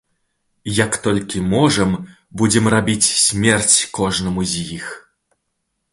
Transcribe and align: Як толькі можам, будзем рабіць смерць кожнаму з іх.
Як 0.85 0.95
толькі 1.07 1.41
можам, 1.51 1.91
будзем 2.43 2.71
рабіць 2.77 3.11
смерць 3.27 3.77
кожнаму 4.01 4.41
з 4.55 4.69
іх. 4.81 4.85